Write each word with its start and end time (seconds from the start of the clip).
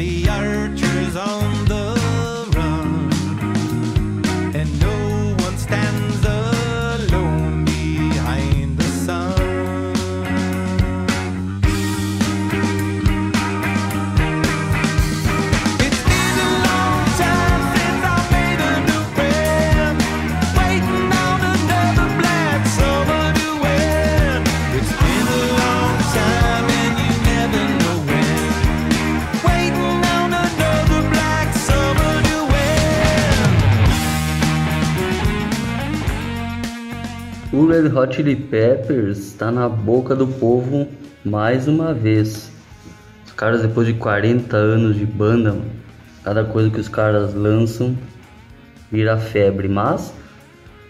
the 0.00 0.26
archers 0.30 1.14
on 1.14 1.49
Red 37.66 37.88
Hot 37.88 38.14
Chili 38.14 38.36
Peppers 38.36 39.18
está 39.18 39.50
na 39.50 39.68
boca 39.68 40.14
do 40.14 40.26
povo 40.26 40.86
mais 41.24 41.66
uma 41.66 41.92
vez. 41.92 42.50
Os 43.26 43.32
caras, 43.32 43.62
depois 43.62 43.86
de 43.86 43.94
40 43.94 44.56
anos 44.56 44.96
de 44.96 45.04
banda, 45.04 45.58
cada 46.22 46.44
coisa 46.44 46.70
que 46.70 46.80
os 46.80 46.88
caras 46.88 47.34
lançam 47.34 47.96
vira 48.90 49.18
febre. 49.18 49.68
Mas 49.68 50.12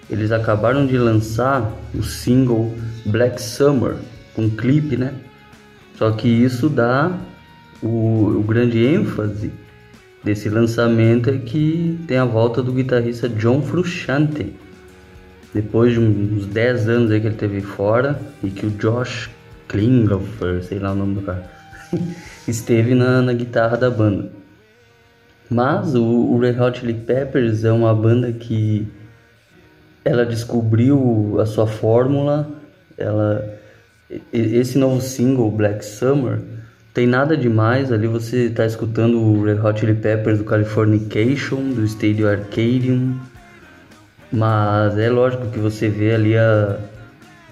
eles 0.09 0.33
acabaram 0.33 0.87
de 0.87 0.99
lançar 0.99 1.73
o 1.95 2.03
single 2.03 2.75
Black 3.07 3.41
Summer, 3.41 3.97
com 4.35 4.51
clipe, 4.51 4.97
né? 4.97 5.15
Só 5.97 6.11
que 6.13 6.29
isso 6.29 6.69
dá 6.69 7.11
o, 7.83 8.39
o 8.39 8.43
grande 8.43 8.85
ênfase 8.85 9.51
desse 10.23 10.49
lançamento 10.49 11.31
é 11.31 11.39
que 11.39 11.99
tem 12.07 12.19
a 12.19 12.25
volta 12.25 12.63
do 12.63 12.73
guitarrista 12.73 13.29
John 13.29 13.63
Frusciante 13.63 14.55
depois 15.55 15.93
de 15.93 16.01
uns 16.01 16.47
10 16.47 16.89
anos 16.89 17.11
aí 17.11 17.21
que 17.21 17.27
ele 17.27 17.37
teve 17.37 17.61
fora 17.61 18.21
e 18.43 18.51
que 18.51 18.67
o 18.67 18.71
Josh 18.71 19.31
Klinghoffer, 19.69 20.63
sei 20.63 20.79
lá 20.79 20.93
o 20.93 20.95
nome 20.95 21.17
do 21.17 21.23
cara, 21.23 21.45
esteve 22.47 22.95
na, 22.95 23.23
na 23.23 23.33
guitarra 23.33 23.77
da 23.77 23.91
banda. 23.91 24.31
Mas 25.49 25.95
o, 25.95 26.05
o 26.05 26.39
Red 26.39 26.61
Hot 26.61 26.79
Chili 26.79 26.95
Peppers 26.95 27.65
é 27.65 27.73
uma 27.73 27.95
banda 27.95 28.33
que 28.33 28.87
ela 30.05 30.25
descobriu 30.25 31.39
a 31.41 31.47
sua 31.47 31.67
fórmula, 31.67 32.49
ela 32.97 33.59
esse 34.33 34.77
novo 34.77 35.01
single 35.01 35.51
Black 35.53 35.85
Summer 35.85 36.41
tem 36.93 37.07
nada 37.07 37.37
demais, 37.37 37.93
ali 37.93 38.09
você 38.09 38.47
está 38.47 38.67
escutando 38.67 39.21
o 39.21 39.45
Red 39.45 39.61
Hot 39.61 39.79
Chili 39.79 39.95
Peppers 39.95 40.39
do 40.39 40.45
Californication, 40.45 41.71
do 41.71 41.85
Stadium 41.85 42.29
Arcadium, 42.29 43.17
mas 44.33 44.97
é 44.97 45.11
lógico 45.11 45.49
que 45.49 45.59
você 45.59 45.89
vê 45.89 46.15
ali 46.15 46.37
a, 46.37 46.79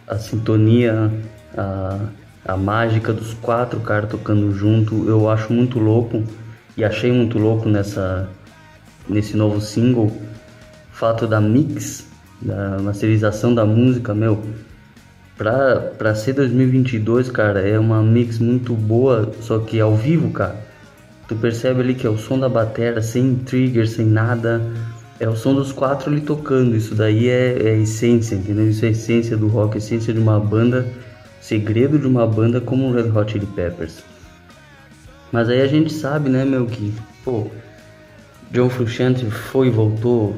a 0.06 0.16
sintonia, 0.16 1.10
a, 1.56 1.98
a 2.44 2.56
mágica 2.56 3.12
dos 3.12 3.34
quatro 3.34 3.80
caras 3.80 4.10
tocando 4.10 4.52
junto. 4.52 5.08
Eu 5.08 5.28
acho 5.28 5.52
muito 5.52 5.78
louco 5.78 6.22
e 6.76 6.84
achei 6.84 7.10
muito 7.10 7.38
louco 7.38 7.68
nessa, 7.68 8.28
nesse 9.08 9.36
novo 9.36 9.60
single. 9.60 10.12
Fato 10.92 11.26
da 11.26 11.40
mix, 11.40 12.06
da 12.40 12.78
masterização 12.78 13.54
da 13.54 13.64
música, 13.64 14.14
meu. 14.14 14.42
Pra, 15.36 15.76
pra 15.96 16.14
ser 16.14 16.32
2022, 16.32 17.30
cara, 17.30 17.60
é 17.60 17.78
uma 17.78 18.02
mix 18.02 18.38
muito 18.40 18.74
boa, 18.74 19.32
só 19.40 19.60
que 19.60 19.80
ao 19.80 19.96
vivo, 19.96 20.30
cara. 20.30 20.56
Tu 21.28 21.36
percebe 21.36 21.80
ali 21.80 21.94
que 21.94 22.06
é 22.06 22.10
o 22.10 22.16
som 22.16 22.38
da 22.38 22.48
bateria, 22.48 23.02
sem 23.02 23.36
trigger, 23.36 23.88
sem 23.88 24.06
nada 24.06 24.60
é 25.20 25.28
o 25.28 25.36
som 25.36 25.54
dos 25.54 25.72
quatro 25.72 26.10
ali 26.10 26.20
tocando. 26.20 26.76
Isso 26.76 26.94
daí 26.94 27.28
é, 27.28 27.58
é 27.62 27.76
essência, 27.78 28.34
entendeu? 28.34 28.68
Isso 28.68 28.84
é 28.84 28.90
essência 28.90 29.36
do 29.36 29.48
rock, 29.48 29.78
essência 29.78 30.12
de 30.12 30.20
uma 30.20 30.38
banda, 30.38 30.86
segredo 31.40 31.98
de 31.98 32.06
uma 32.06 32.26
banda 32.26 32.60
como 32.60 32.88
o 32.88 32.92
Red 32.92 33.10
Hot 33.10 33.32
Chili 33.32 33.46
Peppers. 33.46 34.02
Mas 35.32 35.48
aí 35.48 35.60
a 35.60 35.66
gente 35.66 35.92
sabe, 35.92 36.30
né, 36.30 36.44
meu, 36.44 36.66
que, 36.66 36.94
pô, 37.24 37.48
John 38.50 38.70
Frusciante 38.70 39.26
foi 39.30 39.66
e 39.66 39.70
voltou 39.70 40.34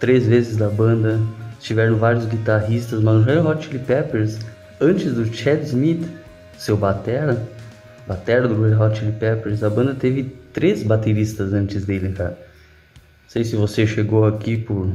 três 0.00 0.26
vezes 0.26 0.56
da 0.56 0.68
banda, 0.68 1.20
tiveram 1.60 1.96
vários 1.96 2.26
guitarristas, 2.26 3.00
mas 3.00 3.16
o 3.16 3.22
Red 3.22 3.38
Hot 3.38 3.64
Chili 3.64 3.78
Peppers, 3.78 4.38
antes 4.80 5.12
do 5.14 5.32
Chad 5.32 5.62
Smith, 5.62 6.08
seu 6.58 6.76
batera, 6.76 7.40
batera 8.06 8.48
do 8.48 8.60
Red 8.60 8.74
Hot 8.74 8.98
Chili 8.98 9.12
Peppers, 9.12 9.62
a 9.62 9.70
banda 9.70 9.94
teve 9.94 10.24
três 10.52 10.82
bateristas 10.82 11.52
antes 11.52 11.84
dele, 11.84 12.12
cara 12.12 12.45
sei 13.28 13.44
se 13.44 13.56
você 13.56 13.86
chegou 13.86 14.24
aqui 14.24 14.56
por 14.56 14.90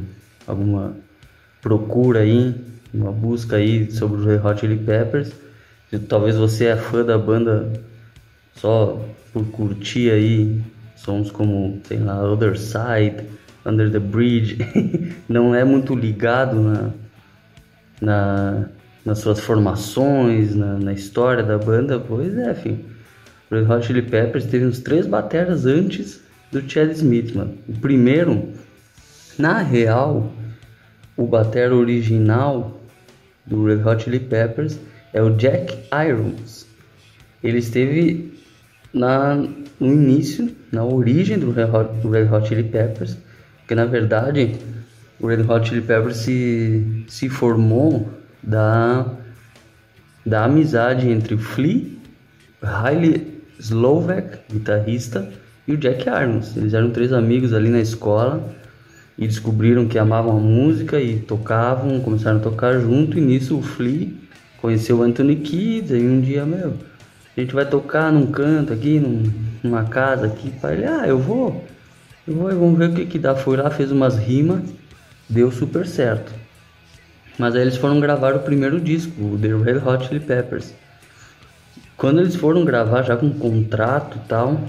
alguma 0.47 0.96
procura 1.62 2.19
aí, 2.19 2.56
uma 2.94 3.12
busca 3.12 3.58
aí 3.58 3.92
sobre 3.92 4.19
os 4.19 4.25
Red 4.25 4.40
Hot 4.40 4.59
Chili 4.59 4.78
Peppers. 4.78 5.31
Talvez 6.08 6.36
você 6.36 6.66
é 6.66 6.78
fã 6.78 7.03
da 7.03 7.18
banda 7.18 7.72
só 8.56 9.03
por 9.34 9.46
curtir 9.47 10.12
aí 10.12 10.62
sons 10.96 11.31
como, 11.31 11.80
sei 11.84 12.00
lá, 12.00 12.24
Other 12.24 12.58
Side, 12.58 13.25
Under 13.66 13.91
the 13.91 14.00
Bridge, 14.00 14.58
não 15.28 15.53
é 15.53 15.64
muito 15.64 15.96
ligado 15.96 16.59
na, 16.59 16.90
na, 18.00 18.70
nas 19.03 19.20
suas 19.20 19.40
formações, 19.40 20.56
na, 20.56 20.78
na 20.78 20.94
história 20.94 21.44
da 21.44 21.58
banda, 21.58 22.00
pois 22.00 22.38
é, 22.38 22.52
enfim. 22.52 22.86
Red 23.50 23.64
Hot 23.64 23.86
Chili 23.86 24.02
Peppers 24.02 24.46
teve 24.46 24.66
uns 24.66 24.80
três 24.80 25.06
bateras 25.06 25.66
antes 25.66 26.22
do 26.52 26.62
Chad 26.70 26.92
Smith, 26.92 27.34
mano. 27.34 27.58
O 27.68 27.74
primeiro, 27.74 28.50
na 29.38 29.60
real, 29.60 30.32
o 31.16 31.26
batera 31.26 31.76
original 31.76 32.82
do 33.46 33.66
Red 33.66 33.84
Hot 33.84 34.04
Chili 34.04 34.20
Peppers 34.20 34.78
é 35.14 35.22
o 35.22 35.36
Jack 35.36 35.78
Irons. 35.92 36.68
Ele 37.44 37.58
esteve 37.58 38.34
na, 38.94 39.36
no 39.36 39.94
início, 39.94 40.54
na 40.72 40.84
origem 40.84 41.40
do 41.40 41.52
Red, 41.52 41.66
Hot, 41.66 42.02
do 42.02 42.10
Red 42.10 42.26
Hot 42.26 42.48
Chili 42.48 42.64
Peppers, 42.64 43.18
que 43.68 43.74
na 43.74 43.86
verdade 43.86 44.56
o 45.20 45.28
Red 45.28 45.44
Hot 45.44 45.68
Chili 45.68 45.82
Peppers 45.82 46.18
se, 46.18 47.06
se 47.08 47.30
formou 47.30 48.10
da, 48.44 49.06
da 50.26 50.46
amizade 50.46 51.10
entre 51.10 51.38
Flea, 51.38 51.86
Riley 52.62 53.42
Slovak, 53.60 54.40
guitarrista, 54.52 55.32
e 55.68 55.74
o 55.74 55.78
Jack 55.78 56.10
Arms. 56.10 56.56
Eles 56.58 56.74
eram 56.74 56.92
três 56.92 57.14
amigos 57.14 57.54
ali 57.54 57.70
na 57.70 57.80
escola 57.80 58.54
e 59.18 59.28
descobriram 59.28 59.88
que 59.88 60.00
amavam 60.00 60.38
a 60.38 60.40
música 60.40 61.00
e 61.00 61.20
tocavam, 61.20 62.00
começaram 62.00 62.38
a 62.38 62.42
tocar 62.42 62.80
junto. 62.80 63.18
E 63.18 63.22
nisso 63.22 63.58
o 63.58 63.62
Flea 63.62 64.10
conheceu 64.62 64.98
o 64.98 65.04
Anthony 65.04 65.36
Kidd. 65.38 65.94
E 65.94 66.08
um 66.08 66.22
dia, 66.22 66.46
meu, 66.46 66.74
a 67.35 67.40
gente 67.40 67.53
vai 67.53 67.66
tocar 67.66 68.12
num 68.12 68.28
canto 68.28 68.74
aqui, 68.74 69.00
num, 69.00 69.32
numa 69.64 69.84
casa 69.85 70.28
aqui. 70.28 70.52
Pai, 70.62 70.74
ele, 70.74 70.85
ah, 70.85 71.08
eu 71.08 71.20
vou, 71.20 71.64
eu 72.28 72.35
vou, 72.35 72.50
vamos 72.50 72.78
ver 72.78 72.90
o 72.90 72.94
que 72.94 73.06
que 73.06 73.20
dá. 73.20 73.35
Foi 73.35 73.58
lá, 73.58 73.70
fez 73.70 73.91
umas 73.91 74.18
rimas, 74.18 74.62
deu 75.30 75.52
super 75.52 75.85
certo. 75.85 76.34
Mas 77.38 77.56
aí 77.56 77.62
eles 77.62 77.78
foram 77.78 78.00
gravar 78.00 78.35
o 78.35 78.40
primeiro 78.40 78.80
disco, 78.80 79.14
o 79.20 79.38
The 79.38 79.47
Red 79.47 79.78
Hot 79.78 80.08
Chili 80.08 80.20
Peppers. 80.20 80.74
Quando 81.96 82.20
eles 82.20 82.35
foram 82.35 82.66
gravar 82.66 83.03
já 83.03 83.16
com 83.16 83.30
contrato 83.32 84.18
e 84.18 84.28
tal, 84.28 84.59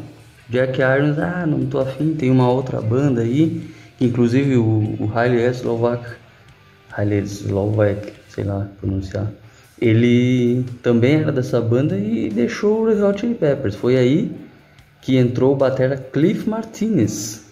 Jack 0.52 0.82
Irons, 0.82 1.18
ah, 1.18 1.46
não 1.46 1.64
tô 1.64 1.78
afim, 1.78 2.14
tem 2.14 2.30
uma 2.30 2.46
outra 2.46 2.78
banda 2.78 3.22
aí, 3.22 3.70
inclusive 3.98 4.58
o, 4.58 4.96
o 5.00 5.10
Haile 5.14 5.42
Slovak, 5.46 6.04
Haile 6.92 7.20
Slovak, 7.20 8.12
sei 8.28 8.44
lá 8.44 8.68
pronunciar, 8.78 9.32
ele 9.80 10.62
também 10.82 11.14
era 11.14 11.32
dessa 11.32 11.58
banda 11.58 11.96
e 11.96 12.28
deixou 12.28 12.82
o 12.82 12.86
Red 12.86 13.02
Hot 13.02 13.20
Chili 13.20 13.34
Peppers. 13.34 13.74
Foi 13.74 13.96
aí 13.96 14.30
que 15.00 15.16
entrou 15.16 15.54
o 15.54 15.56
batera 15.56 15.96
Cliff 15.96 16.46
Martinez. 16.46 17.46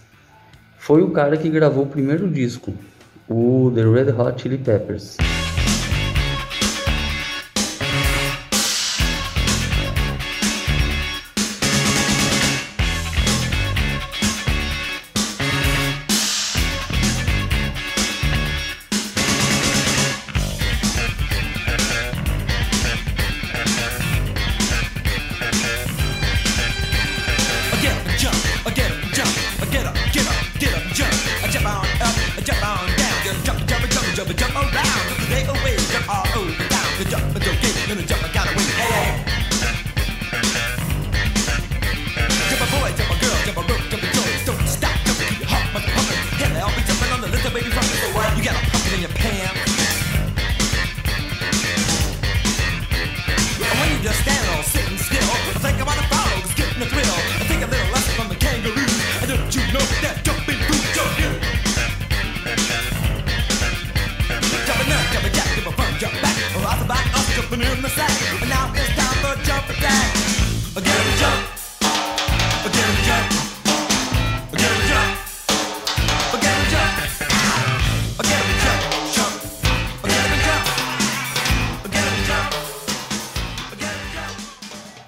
Foi 0.77 1.01
o 1.01 1.11
cara 1.11 1.39
que 1.39 1.49
gravou 1.49 1.85
o 1.85 1.89
primeiro 1.89 2.29
disco, 2.29 2.71
o 3.27 3.73
The 3.75 3.83
Red 3.83 4.13
Hot 4.13 4.43
Chili 4.43 4.59
Peppers. 4.59 5.17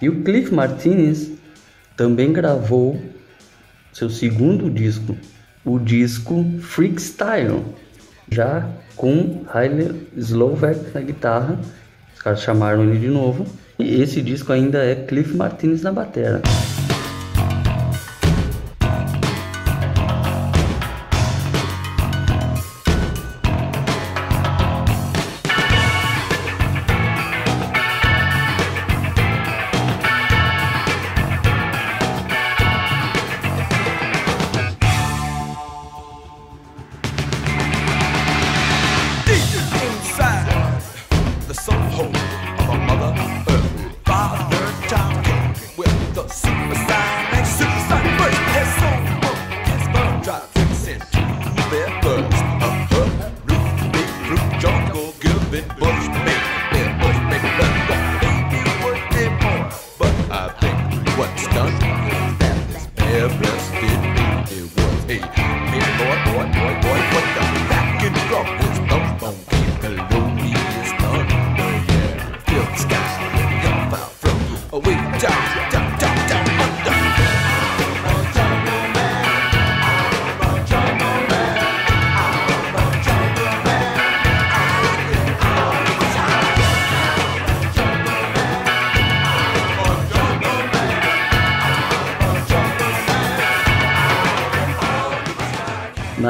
E 0.03 0.09
o 0.09 0.25
Cliff 0.25 0.53
Martinez 0.53 1.31
também 1.97 2.33
gravou 2.33 3.01
seu 3.93 4.11
segundo 4.11 4.69
disco, 4.69 5.17
o 5.65 5.79
disco 5.79 6.45
Freakstyle, 6.61 7.63
já 8.29 8.69
com 8.97 9.45
Haile 9.49 10.09
Slovak 10.17 10.93
na 10.93 11.01
guitarra. 11.03 11.61
Os 12.13 12.21
caras 12.21 12.43
chamaram 12.43 12.83
ele 12.83 12.99
de 12.99 13.09
novo. 13.09 13.47
E 13.79 14.03
esse 14.03 14.21
disco 14.21 14.53
ainda 14.53 14.85
é 14.85 14.97
Cliff 14.97 15.37
Martinez 15.37 15.83
na 15.83 15.93
bateria. 55.53 56.22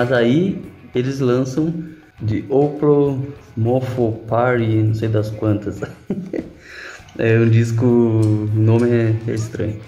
Mas 0.02 0.10
aí 0.10 0.60
eles 0.96 1.20
lançam 1.20 1.72
de 2.20 2.44
Opro 2.48 3.24
Mofo 3.56 4.20
Party, 4.26 4.82
não 4.82 4.94
sei 4.96 5.08
das 5.08 5.30
quantas. 5.30 5.80
é 7.16 7.38
um 7.38 7.48
disco, 7.48 7.86
o 7.86 8.50
nome 8.52 8.90
é 9.28 9.32
estranho. 9.32 9.78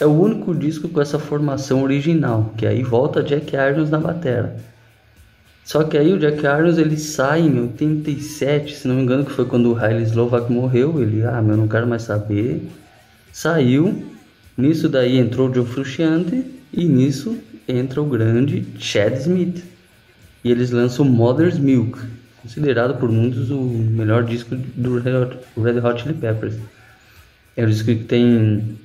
É 0.00 0.06
o 0.06 0.10
único 0.10 0.54
disco 0.54 0.88
com 0.88 1.00
essa 1.00 1.18
formação 1.18 1.82
original, 1.82 2.54
que 2.56 2.66
aí 2.66 2.82
volta 2.82 3.22
Jack 3.22 3.54
Irons 3.54 3.90
na 3.90 3.98
batera. 3.98 4.56
Só 5.64 5.84
que 5.84 5.98
aí 5.98 6.12
o 6.12 6.18
Jack 6.18 6.38
Irons 6.38 6.78
ele 6.78 6.96
sai 6.96 7.42
em 7.42 7.60
87, 7.60 8.76
se 8.76 8.88
não 8.88 8.94
me 8.94 9.02
engano, 9.02 9.24
que 9.24 9.32
foi 9.32 9.44
quando 9.44 9.70
o 9.70 9.74
Riley 9.74 10.04
Slovak 10.04 10.50
morreu. 10.50 11.02
Ele, 11.02 11.24
ah, 11.24 11.42
meu, 11.42 11.56
não 11.56 11.68
quero 11.68 11.86
mais 11.86 12.02
saber. 12.02 12.62
Saiu. 13.32 14.04
Nisso 14.56 14.88
daí 14.88 15.18
entrou 15.18 15.50
o 15.50 15.54
Joe 15.54 15.66
Frusciante 15.66 16.44
e 16.72 16.84
nisso 16.84 17.36
entra 17.68 18.00
o 18.00 18.06
grande 18.06 18.66
Chad 18.78 19.14
Smith. 19.14 19.62
E 20.42 20.50
eles 20.50 20.70
lançam 20.70 21.04
Mother's 21.04 21.58
Milk, 21.58 21.98
considerado 22.40 22.98
por 22.98 23.10
muitos 23.10 23.50
o 23.50 23.60
melhor 23.60 24.24
disco 24.24 24.56
do 24.56 24.98
Red 24.98 25.80
Hot 25.80 26.02
Chili 26.02 26.14
Peppers. 26.14 26.54
É 27.56 27.64
um 27.64 27.68
disco 27.68 27.86
que 27.86 28.04
tem 28.04 28.78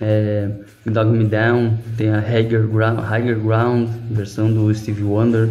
é, 0.00 0.48
Dog 0.86 1.10
Me 1.10 1.24
Down, 1.24 1.76
tem 1.96 2.10
a 2.10 2.18
Higher 2.18 2.66
Ground, 2.66 3.00
Higher 3.00 3.38
Ground, 3.38 3.88
versão 4.10 4.52
do 4.52 4.72
Stevie 4.74 5.02
Wonder. 5.02 5.48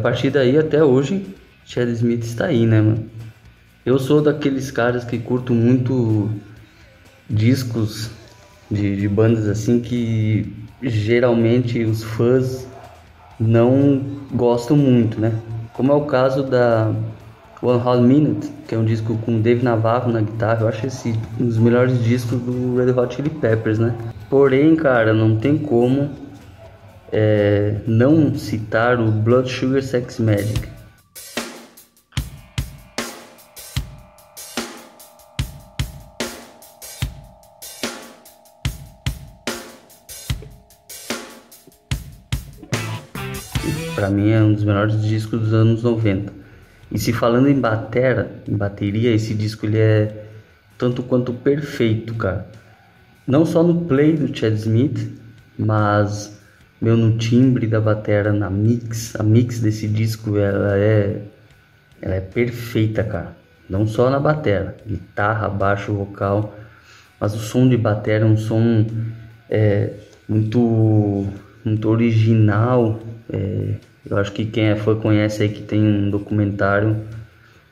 Partir 0.00 0.30
daí 0.30 0.58
até 0.58 0.82
hoje, 0.82 1.26
Chad 1.64 1.88
Smith 1.90 2.24
está 2.24 2.46
aí, 2.46 2.66
né, 2.66 2.80
mano? 2.80 3.04
Eu 3.84 3.98
sou 3.98 4.20
daqueles 4.20 4.70
caras 4.70 5.04
que 5.04 5.18
curto 5.18 5.54
muito 5.54 6.30
discos 7.28 8.10
de, 8.70 8.96
de 8.96 9.08
bandas 9.08 9.48
assim 9.48 9.80
que 9.80 10.52
geralmente 10.82 11.82
os 11.84 12.02
fãs 12.02 12.66
não 13.38 14.02
gostam 14.32 14.76
muito, 14.76 15.20
né? 15.20 15.32
Como 15.72 15.92
é 15.92 15.94
o 15.94 16.02
caso 16.02 16.42
da 16.42 16.92
One 17.62 17.82
Hot 17.82 18.02
Minute, 18.02 18.50
que 18.66 18.74
é 18.74 18.78
um 18.78 18.84
disco 18.84 19.16
com 19.18 19.40
Dave 19.40 19.62
Navarro 19.62 20.10
na 20.10 20.20
guitarra. 20.20 20.62
Eu 20.62 20.68
acho 20.68 20.86
esse 20.86 21.14
um 21.38 21.46
dos 21.46 21.58
melhores 21.58 22.02
discos 22.02 22.38
do 22.40 22.76
Red 22.76 22.92
Hot 22.92 23.14
Chili 23.14 23.30
Peppers, 23.30 23.78
né? 23.78 23.94
Porém, 24.28 24.76
cara, 24.76 25.12
não 25.12 25.36
tem 25.36 25.58
como 25.58 26.10
é, 27.12 27.76
não 27.86 28.34
citar 28.34 29.00
o 29.00 29.10
Blood 29.10 29.50
Sugar 29.50 29.82
Sex 29.82 30.18
Magic. 30.18 30.68
Para 43.94 44.08
mim 44.08 44.30
é 44.30 44.40
um 44.40 44.54
dos 44.54 44.64
melhores 44.64 45.02
discos 45.02 45.40
dos 45.40 45.52
anos 45.52 45.82
90. 45.82 46.32
E 46.90 46.98
se 46.98 47.12
falando 47.12 47.48
em 47.48 47.60
batera, 47.60 48.42
em 48.48 48.56
bateria, 48.56 49.14
esse 49.14 49.34
disco 49.34 49.66
ele 49.66 49.78
é 49.78 50.24
tanto 50.78 51.02
quanto 51.02 51.32
perfeito, 51.32 52.14
cara. 52.14 52.50
Não 53.26 53.44
só 53.44 53.62
no 53.62 53.82
play 53.84 54.16
do 54.16 54.34
Chad 54.34 54.54
Smith, 54.54 55.12
mas 55.58 56.39
meu 56.80 56.96
no 56.96 57.18
timbre 57.18 57.66
da 57.66 57.80
batera 57.80 58.32
na 58.32 58.48
mix, 58.48 59.14
a 59.16 59.22
mix 59.22 59.60
desse 59.60 59.86
disco 59.86 60.38
ela 60.38 60.78
é 60.78 61.22
ela 62.02 62.14
é 62.14 62.20
perfeita, 62.20 63.04
cara. 63.04 63.36
Não 63.68 63.86
só 63.86 64.08
na 64.08 64.18
batera, 64.18 64.76
guitarra, 64.86 65.48
baixo, 65.48 65.92
vocal, 65.92 66.56
mas 67.20 67.34
o 67.34 67.38
som 67.38 67.68
de 67.68 67.76
batera 67.76 68.24
é 68.24 68.26
um 68.26 68.36
som 68.36 68.86
é, 69.48 69.92
muito 70.28 71.26
muito 71.64 71.88
original. 71.88 73.00
É, 73.30 73.74
eu 74.08 74.16
acho 74.16 74.32
que 74.32 74.46
quem 74.46 74.64
é 74.64 74.76
fã 74.76 74.96
conhece 74.96 75.42
aí 75.42 75.48
que 75.50 75.62
tem 75.62 75.80
um 75.80 76.10
documentário, 76.10 76.96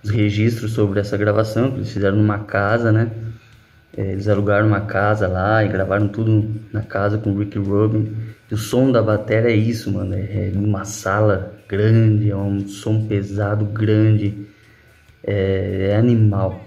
os 0.04 0.10
registros 0.10 0.72
sobre 0.72 1.00
essa 1.00 1.16
gravação 1.16 1.70
que 1.70 1.78
eles 1.78 1.90
fizeram 1.90 2.16
numa 2.18 2.40
casa, 2.40 2.92
né? 2.92 3.10
É, 3.96 4.12
eles 4.12 4.28
alugaram 4.28 4.66
uma 4.66 4.82
casa 4.82 5.26
lá 5.26 5.64
e 5.64 5.68
gravaram 5.68 6.08
tudo 6.08 6.48
na 6.72 6.82
casa 6.82 7.18
com 7.18 7.32
o 7.32 7.38
Rick 7.38 7.58
Rubin. 7.58 8.14
E 8.50 8.54
o 8.54 8.56
som 8.56 8.92
da 8.92 9.02
bateria 9.02 9.50
é 9.50 9.56
isso, 9.56 9.92
mano. 9.92 10.14
É, 10.14 10.18
é 10.48 10.52
uma 10.54 10.84
sala 10.84 11.54
grande, 11.68 12.30
é 12.30 12.36
um 12.36 12.66
som 12.66 13.06
pesado 13.06 13.64
grande. 13.64 14.46
É, 15.24 15.90
é 15.90 15.96
animal. 15.96 16.64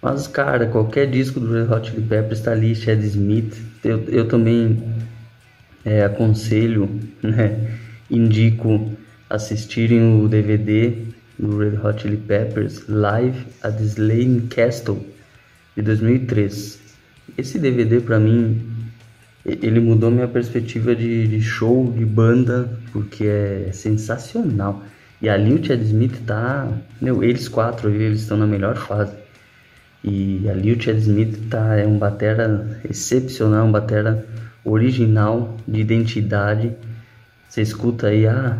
Mas, 0.00 0.26
cara, 0.26 0.66
qualquer 0.66 1.06
disco 1.10 1.40
do 1.40 1.52
Red 1.52 1.74
Hot 1.74 1.90
Chili 1.90 2.02
Peppers 2.02 2.38
está 2.38 2.52
ali, 2.52 2.74
Chad 2.74 3.02
Smith. 3.02 3.60
Eu, 3.82 4.04
eu 4.04 4.28
também 4.28 4.82
é, 5.84 6.04
aconselho, 6.04 6.88
né? 7.22 7.78
indico 8.10 8.92
assistirem 9.28 10.22
o 10.22 10.28
DVD 10.28 10.92
do 11.38 11.58
Red 11.58 11.78
Hot 11.82 12.02
Chili 12.02 12.18
Peppers 12.18 12.86
Live 12.86 13.46
at 13.62 13.80
Slane 13.80 14.42
Castle 14.42 15.04
de 15.76 15.82
2003. 15.82 16.78
Esse 17.36 17.58
DVD 17.58 18.00
para 18.00 18.18
mim 18.18 18.60
ele 19.44 19.78
mudou 19.78 20.10
minha 20.10 20.28
perspectiva 20.28 20.94
de, 20.94 21.28
de, 21.28 21.42
show, 21.42 21.92
de 21.92 22.04
banda, 22.04 22.70
porque 22.92 23.24
é 23.24 23.70
sensacional. 23.72 24.82
E 25.20 25.28
ali 25.28 25.52
o 25.52 25.64
Chad 25.64 25.80
Smith 25.82 26.24
tá, 26.26 26.66
meu, 27.00 27.22
eles 27.22 27.48
quatro 27.48 27.90
eles 27.90 28.22
estão 28.22 28.36
na 28.36 28.46
melhor 28.46 28.76
fase. 28.76 29.12
E 30.02 30.48
ali 30.48 30.72
o 30.72 30.80
Chad 30.80 30.96
Smith 30.98 31.48
tá 31.50 31.76
é 31.76 31.86
um 31.86 31.98
batera 31.98 32.80
excepcional, 32.88 33.66
um 33.66 33.72
batera 33.72 34.24
original 34.64 35.56
de 35.68 35.80
identidade 35.80 36.72
você 37.54 37.62
escuta 37.62 38.08
aí, 38.08 38.26
ah, 38.26 38.58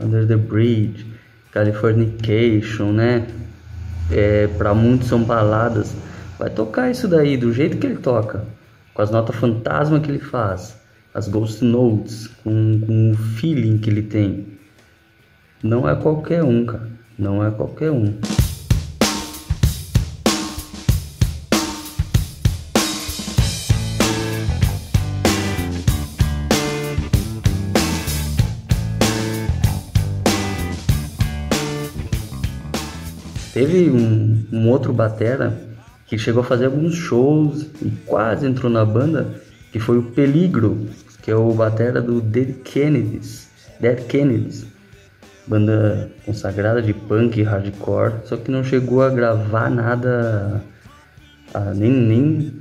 Under 0.00 0.26
the 0.26 0.34
Bridge, 0.34 1.06
Californication, 1.52 2.90
né? 2.90 3.24
É, 4.10 4.48
para 4.58 4.74
muitos 4.74 5.06
são 5.06 5.22
baladas. 5.22 5.94
Vai 6.38 6.50
tocar 6.50 6.90
isso 6.90 7.08
daí 7.08 7.34
do 7.34 7.50
jeito 7.50 7.78
que 7.78 7.86
ele 7.86 7.96
toca, 7.96 8.44
com 8.92 9.00
as 9.00 9.10
notas 9.10 9.36
fantasma 9.36 9.98
que 10.00 10.10
ele 10.10 10.18
faz, 10.18 10.78
as 11.14 11.28
ghost 11.28 11.64
notes, 11.64 12.26
com, 12.44 12.78
com 12.86 13.12
o 13.12 13.16
feeling 13.16 13.78
que 13.78 13.88
ele 13.88 14.02
tem. 14.02 14.46
Não 15.62 15.88
é 15.88 15.94
qualquer 15.94 16.44
um, 16.44 16.66
cara. 16.66 16.90
Não 17.18 17.42
é 17.42 17.50
qualquer 17.50 17.90
um. 17.90 18.18
Teve 33.54 33.88
um, 33.88 34.46
um 34.52 34.68
outro 34.68 34.92
batera 34.92 35.66
que 36.06 36.18
chegou 36.18 36.42
a 36.42 36.44
fazer 36.44 36.66
alguns 36.66 36.94
shows 36.94 37.66
e 37.82 37.90
quase 38.06 38.46
entrou 38.46 38.70
na 38.70 38.84
banda, 38.84 39.40
que 39.72 39.78
foi 39.78 39.98
o 39.98 40.02
Peligro, 40.02 40.88
que 41.22 41.30
é 41.30 41.36
o 41.36 41.52
batera 41.52 42.00
do 42.00 42.20
Dead 42.20 42.54
Kennedys. 42.62 43.48
Dead 43.80 44.06
Kennedys, 44.06 44.66
banda 45.46 46.10
consagrada 46.24 46.80
de 46.80 46.94
punk 46.94 47.38
e 47.38 47.42
hardcore, 47.42 48.14
só 48.24 48.36
que 48.36 48.50
não 48.50 48.62
chegou 48.62 49.02
a 49.02 49.10
gravar 49.10 49.70
nada, 49.70 50.62
a, 51.52 51.74
nem, 51.74 51.90
nem 51.90 52.52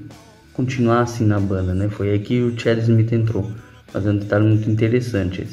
continuar 0.53 1.01
assim 1.01 1.25
na 1.25 1.39
banda, 1.39 1.73
né? 1.73 1.89
Foi 1.89 2.09
aí 2.09 2.19
que 2.19 2.41
o 2.41 2.59
Chad 2.59 2.79
Smith 2.79 3.11
entrou. 3.11 3.51
É 3.93 3.97
um 3.99 4.17
detalhe 4.17 4.45
muito 4.45 4.69
interessante. 4.69 5.47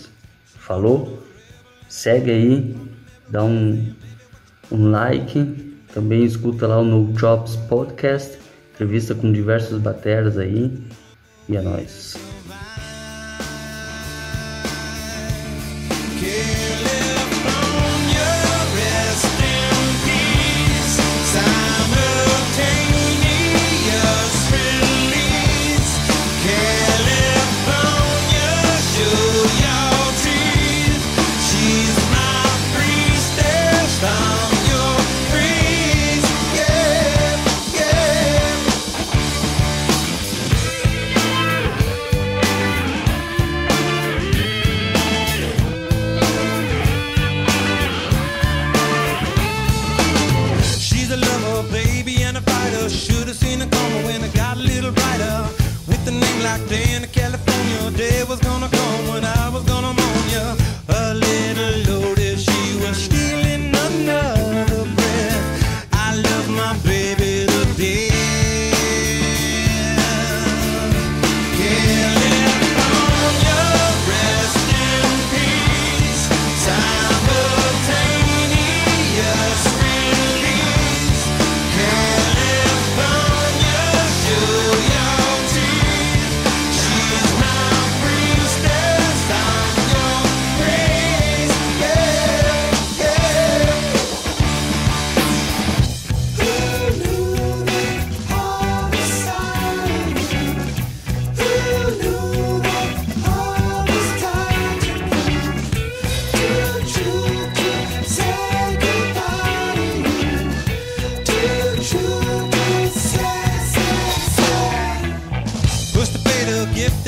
Falou? 0.45 1.23
Segue 1.89 2.31
aí, 2.31 2.77
dá 3.29 3.45
um 3.45 3.93
um 4.73 4.91
like. 4.91 5.62
Também 5.93 6.25
escuta 6.25 6.67
lá 6.67 6.79
o 6.79 6.85
No 6.85 7.13
Jobs 7.13 7.57
Podcast, 7.69 8.39
entrevista 8.75 9.15
com 9.15 9.31
diversos 9.31 9.79
bateras 9.79 10.39
aí. 10.39 10.73
E 11.49 11.57
é 11.57 11.61
nóis. 11.61 12.17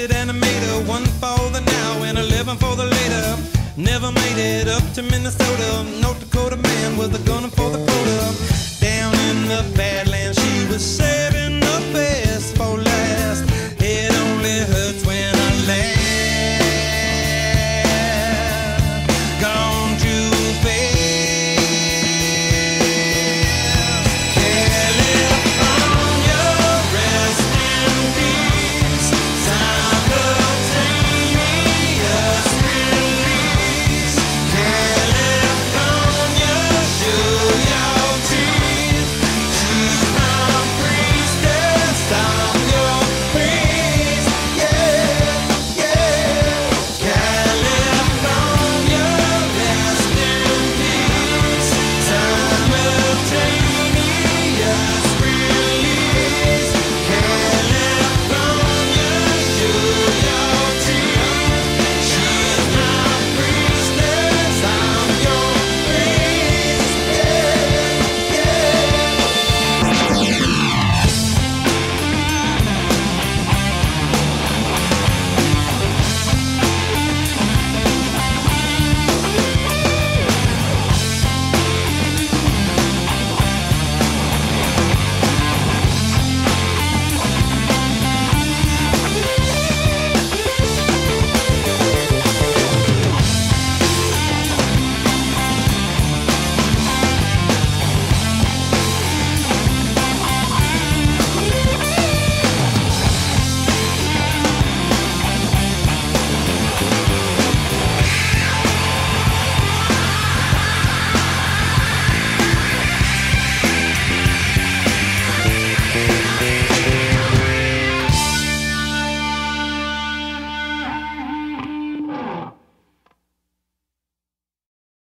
painted 0.07 0.17
animator, 0.17 0.87
one 0.89 1.05
for 1.05 1.51
the 1.51 1.61
now 1.61 2.03
and 2.03 2.19
eleven 2.19 2.57
for 2.57 2.77
the 2.77 2.85
later. 2.85 3.37
Never 3.77 4.11
made 4.13 4.39
it 4.39 4.69
up 4.69 4.83
to 4.95 5.03
Minnesota. 5.03 5.85
North 6.01 6.21
Dakota 6.21 6.57
man 6.57 6.97
with 6.97 7.15
a 7.15 7.27
gun 7.27 7.51
for 7.51 7.71
the. 7.71 7.94